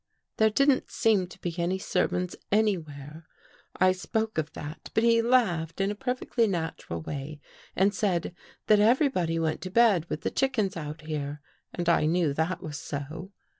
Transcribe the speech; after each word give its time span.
There 0.37 0.49
didn't 0.49 0.89
seem 0.89 1.27
to 1.27 1.39
be 1.41 1.53
any 1.59 1.77
servants 1.77 2.35
anywhere. 2.51 3.27
I 3.75 3.91
spoke 3.91 4.39
of 4.39 4.51
that, 4.53 4.89
but 4.95 5.03
he 5.03 5.21
laughed 5.21 5.79
in 5.79 5.91
a 5.91 5.93
perfectly 5.93 6.47
natural 6.47 7.01
way 7.03 7.39
and 7.75 7.93
said 7.93 8.33
that 8.65 8.79
everybody 8.79 9.37
went 9.37 9.61
to 9.61 9.69
bed 9.69 10.05
with 10.09 10.21
the 10.21 10.31
chickens 10.31 10.75
out 10.75 11.01
here 11.01 11.39
and 11.71 11.87
I 11.87 12.07
knew 12.07 12.33
that 12.33 12.63
was 12.63 12.79
so. 12.79 13.31